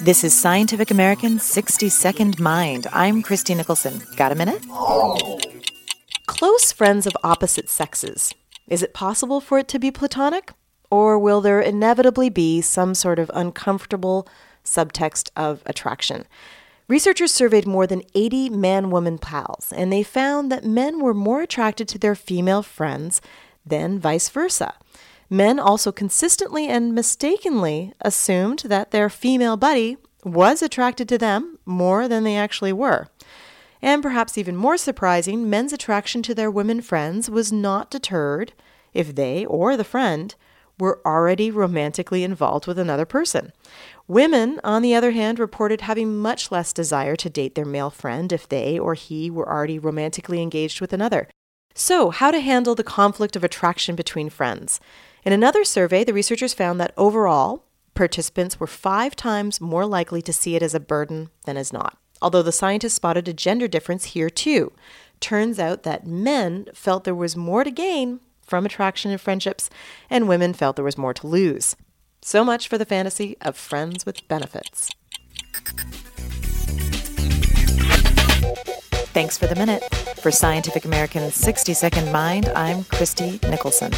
[0.00, 2.86] This is Scientific American's 60 Second Mind.
[2.92, 4.00] I'm Christie Nicholson.
[4.14, 4.64] Got a minute?
[6.26, 8.32] Close friends of opposite sexes.
[8.68, 10.52] Is it possible for it to be platonic?
[10.88, 14.28] Or will there inevitably be some sort of uncomfortable
[14.64, 16.26] subtext of attraction?
[16.86, 21.42] Researchers surveyed more than 80 man woman pals, and they found that men were more
[21.42, 23.20] attracted to their female friends
[23.66, 24.74] than vice versa.
[25.30, 32.08] Men also consistently and mistakenly assumed that their female buddy was attracted to them more
[32.08, 33.08] than they actually were.
[33.80, 38.52] And perhaps even more surprising, men's attraction to their women friends was not deterred
[38.92, 40.34] if they or the friend
[40.80, 43.52] were already romantically involved with another person.
[44.06, 48.32] Women, on the other hand, reported having much less desire to date their male friend
[48.32, 51.28] if they or he were already romantically engaged with another.
[51.74, 54.80] So, how to handle the conflict of attraction between friends?
[55.28, 60.32] In another survey, the researchers found that overall, participants were five times more likely to
[60.32, 61.98] see it as a burden than as not.
[62.22, 64.72] Although the scientists spotted a gender difference here too.
[65.20, 69.68] Turns out that men felt there was more to gain from attraction and friendships,
[70.08, 71.76] and women felt there was more to lose.
[72.22, 74.88] So much for the fantasy of friends with benefits.
[79.12, 79.84] Thanks for the minute.
[80.22, 83.92] For Scientific American's 60 Second Mind, I'm Christie Nicholson.